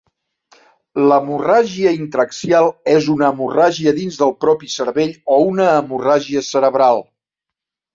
[1.11, 7.09] L'hemorràgia intra-axial és una hemorràgia dins del propi cervell o una hemorràgia cerebral.